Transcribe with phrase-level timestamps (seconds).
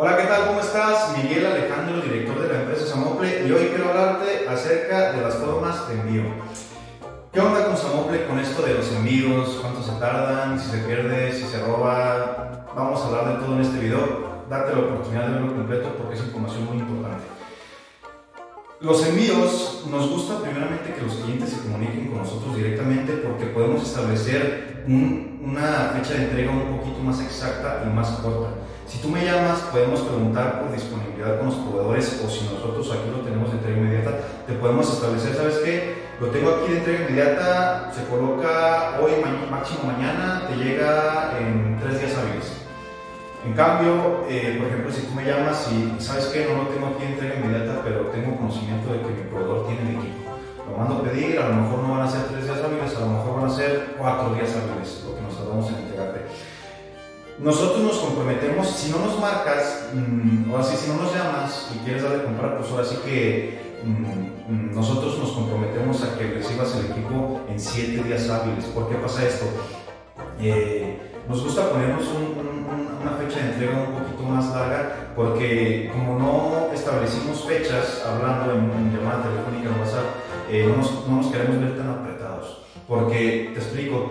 [0.00, 0.46] Hola, ¿qué tal?
[0.46, 1.12] ¿Cómo estás?
[1.18, 5.88] Miguel Alejandro, director de la empresa Samople, y hoy quiero hablarte acerca de las formas
[5.88, 6.22] de envío.
[7.32, 9.58] ¿Qué onda con Samople con esto de los envíos?
[9.60, 10.60] ¿Cuánto se tardan?
[10.60, 11.32] ¿Si se pierde?
[11.32, 12.64] ¿Si se roba?
[12.76, 14.44] Vamos a hablar de todo en este video.
[14.48, 17.37] Date la oportunidad de verlo completo porque es información muy importante.
[18.80, 23.82] Los envíos nos gusta primeramente que los clientes se comuniquen con nosotros directamente porque podemos
[23.82, 28.50] establecer una fecha de entrega un poquito más exacta y más corta.
[28.86, 33.10] Si tú me llamas, podemos preguntar por disponibilidad con los proveedores o si nosotros aquí
[33.10, 35.94] lo tenemos de entrega inmediata, te podemos establecer, ¿sabes qué?
[36.20, 39.10] Lo tengo aquí de entrega inmediata, se coloca hoy,
[39.50, 42.37] máximo mañana, te llega en tres días hábiles.
[43.44, 46.88] En cambio, eh, por ejemplo, si tú me llamas y sabes que no lo tengo
[46.88, 50.34] aquí en entrega inmediata, pero tengo conocimiento de que mi proveedor tiene el equipo,
[50.68, 53.00] lo mando a pedir, a lo mejor no van a ser tres días hábiles, a
[53.00, 56.20] lo mejor van a ser cuatro días hábiles, lo que nos tardamos en entregarte.
[57.38, 61.78] Nosotros nos comprometemos, si no nos marcas, mm, o así, si no nos llamas y
[61.84, 66.74] quieres darle comprar, pues ahora sí que mm, mm, nosotros nos comprometemos a que recibas
[66.74, 68.64] el equipo en siete días hábiles.
[68.64, 69.46] ¿Por qué pasa esto?
[70.40, 72.04] Eh, nos gusta ponernos
[73.02, 78.96] una fecha de entrega un poquito más larga porque como no establecimos fechas hablando en,
[78.96, 80.04] llamada telefónica en WhatsApp,
[80.50, 82.62] eh, no, nos, queremos ver tan apretados.
[82.86, 84.10] Porque, te explico,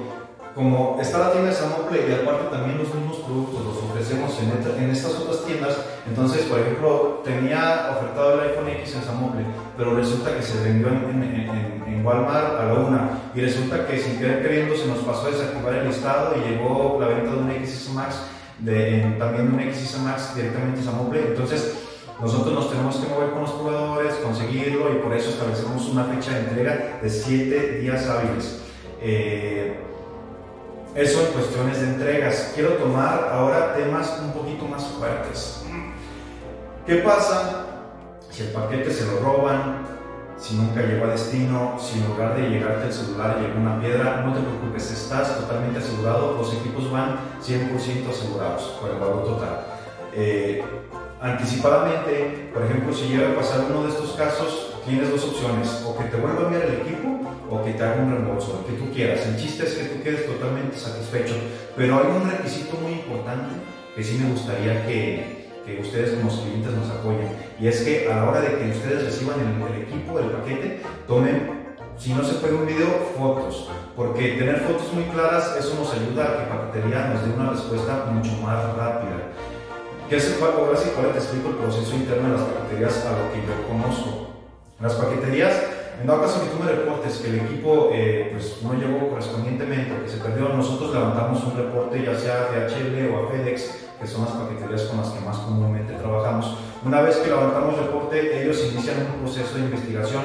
[0.58, 4.90] como está la tienda de Samople y aparte también los mismos productos los ofrecemos en,
[4.90, 5.78] estas otras tiendas,
[6.08, 9.46] entonces, por ejemplo, tenía ofertado el iPhone X en Samople,
[9.78, 14.42] pero resulta que se vendió en, Walmart a la una y resulta que sin querer
[14.42, 17.90] queriendo se nos pasó a desactivar el listado y llegó la venta de un XS
[17.90, 18.16] Max,
[18.60, 21.78] de, también un XS Max directamente a Samople, entonces
[22.20, 26.32] nosotros nos tenemos que mover con los proveedores, conseguirlo y por eso establecemos una fecha
[26.32, 28.64] de entrega de 7 días hábiles.
[29.02, 29.84] Eh,
[30.98, 32.52] eso en cuestiones de entregas.
[32.56, 35.64] Quiero tomar ahora temas un poquito más fuertes.
[36.88, 37.66] ¿Qué pasa
[38.32, 39.86] si el paquete se lo roban,
[40.38, 44.24] si nunca llegó a destino, si en lugar de llegarte el celular llegó una piedra?
[44.26, 49.66] No te preocupes, estás totalmente asegurado, los equipos van 100% asegurados por el valor total.
[50.14, 50.64] Eh,
[51.22, 55.98] anticipadamente, por ejemplo, si llega a pasar uno de estos casos, tienes dos opciones, o
[55.98, 58.82] que te vuelva a enviar el equipo o que te haga un reembolso, lo que
[58.82, 59.26] tú quieras.
[59.28, 61.36] El chiste es que tú quedes totalmente satisfecho,
[61.76, 63.56] pero hay un requisito muy importante
[63.96, 68.16] que sí me gustaría que, que ustedes como clientes nos apoyen, y es que a
[68.18, 71.58] la hora de que ustedes reciban el, equipo, el paquete, tomen
[71.98, 72.88] si no se puede un video,
[73.18, 77.50] fotos, porque tener fotos muy claras, eso nos ayuda a que paquetería nos dé una
[77.52, 79.34] respuesta mucho más rápida.
[80.08, 83.34] ¿Qué es el ahora sí, te explico el proceso interno de las paqueterías a lo
[83.34, 84.37] que yo conozco.
[84.80, 85.54] Las paqueterías,
[86.00, 90.04] en dado caso que tú me reportes que el equipo eh, pues, no llegó correspondientemente
[90.04, 94.06] que se perdió, nosotros levantamos un reporte ya sea a DHL o a FedEx, que
[94.06, 96.60] son las paqueterías con las que más comúnmente trabajamos.
[96.86, 100.22] Una vez que levantamos el reporte, ellos inician un proceso de investigación.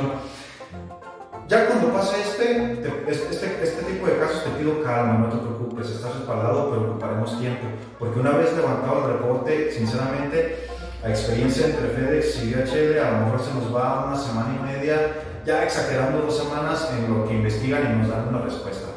[1.49, 5.89] Ya cuando pasa este, este, este, tipo de casos, te pido calma, no te preocupes,
[5.89, 7.69] estás respaldado, pero ocuparemos tiempo.
[7.99, 10.69] Porque una vez levantado el reporte, sinceramente,
[11.03, 14.63] la experiencia entre FedEx y DHL a lo mejor se nos va una semana y
[14.63, 14.99] media,
[15.45, 18.89] ya exagerando dos semanas en lo que investigan y nos dan una respuesta.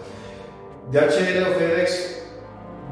[0.91, 2.21] DHL o FedEx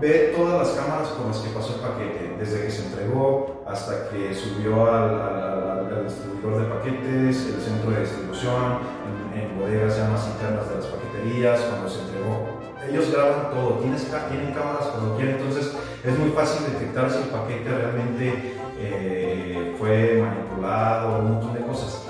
[0.01, 4.09] ve todas las cámaras por las que pasó el paquete, desde que se entregó hasta
[4.09, 8.79] que subió al, distribuidor de paquetes, el centro de distribución,
[9.35, 12.49] en, bodegas ya más internas de las paqueterías, cuando se entregó.
[12.89, 15.71] Ellos graban todo, Tienes, tienen cámaras cuando quieren, entonces
[16.03, 22.05] es muy fácil detectar si el paquete realmente eh, fue manipulado, un montón de cosas.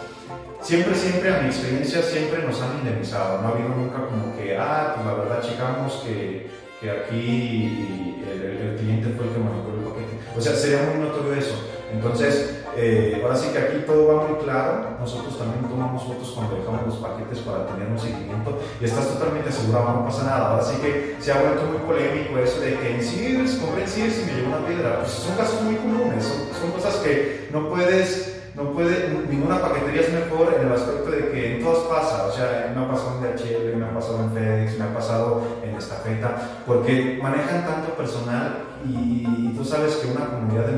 [0.62, 3.41] Siempre, siempre, a mi experiencia, siempre nos han indemnizado.
[3.41, 8.78] No ha habido nunca como que, ah, pues la verdad, checamos que, que aquí el,
[8.78, 10.19] cliente fue el que manipuló el paquete.
[10.38, 11.72] O sea, sería muy notorio eso.
[11.94, 14.98] Entonces, eh, ahora sí que aquí todo va muy claro.
[15.00, 19.50] Nosotros también tomamos fotos cuando dejamos los paquetes para tener un seguimiento y estás totalmente
[19.50, 20.50] asegurado, no pasa nada.
[20.52, 23.90] Ahora sí que se ha vuelto muy polémico eso de que en Sears, compré en
[23.90, 25.00] Sears y me llegó una piedra.
[25.00, 26.25] Pues son casos muy comunes,
[26.60, 31.31] son cosas que no puedes no puede, ninguna paquetería es mejor en el aspecto de
[31.31, 34.31] que en todas pasa, o sea, me ha pasado en DHL, me ha pasado en
[34.31, 40.25] FedEx, me ha pasado en Estafeta, porque manejan tanto personal y, tú sabes que una
[40.25, 40.73] comunidad de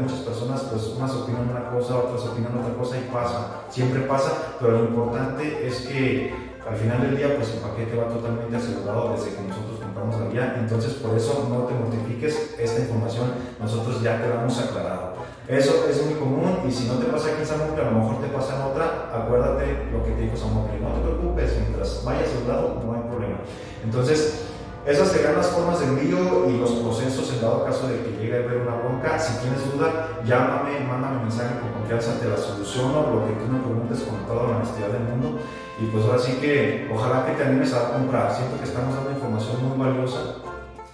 [3.15, 6.35] pasa, siempre pasa, pero lo importante es que
[6.67, 10.27] al final del día, pues el paquete va totalmente asegurado desde que nosotros compramos la
[10.27, 13.31] guía, entonces por eso no te mortifiques, esta información
[13.61, 15.15] nosotros ya te la hemos aclarado.
[15.47, 18.19] Eso es muy común y si no te pasa aquí en Samople, a lo mejor
[18.19, 22.33] te pasa en otra, acuérdate lo que te dijo Samople, no te preocupes, mientras vayas
[22.33, 23.37] a un lado no hay problema.
[23.83, 24.49] Entonces,
[24.85, 28.37] esas serían las formas de envío y los procesos en dado caso de que llegue
[28.37, 33.01] a haber una bronca, si tienes duda, llámame, mándame mensaje con confianza, te la soluciono,
[33.01, 35.39] lo que tú me preguntes con toda la honestidad del mundo.
[35.81, 38.33] Y pues ahora sí que ojalá que te animes a comprar.
[38.35, 40.35] Siento que estamos dando información muy valiosa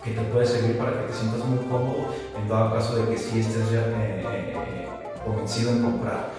[0.04, 3.18] que te puede servir para que te sientas muy cómodo en dado caso de que
[3.18, 4.90] sí estés ya, eh, eh,
[5.26, 6.30] convencido en comprar.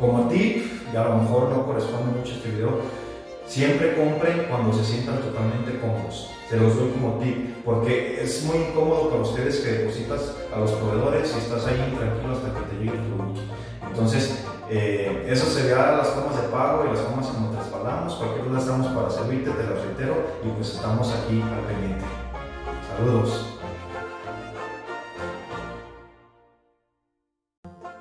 [0.00, 2.80] Como tip, y a lo mejor no corresponde mucho este video,
[3.46, 6.33] siempre compren cuando se sientan totalmente cómodos.
[6.48, 10.72] Se los doy como tip, porque es muy incómodo para ustedes que depositas a los
[10.72, 13.40] proveedores y estás ahí tranquilo hasta que te llegue el producto.
[13.88, 18.14] Entonces, eh, eso sería las formas de pago y las formas como te respaldamos.
[18.14, 20.14] Cualquier duda estamos para servirte, te lo reitero,
[20.44, 22.04] y pues estamos aquí al pendiente.
[22.96, 23.46] Saludos.